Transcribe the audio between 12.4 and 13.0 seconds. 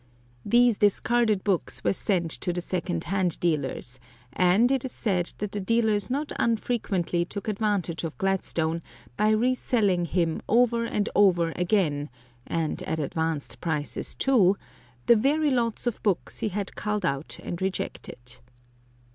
(and at